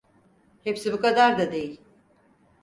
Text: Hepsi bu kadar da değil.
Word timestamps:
Hepsi 0.63 0.93
bu 0.93 1.01
kadar 1.01 1.39
da 1.39 1.51
değil. 1.51 1.81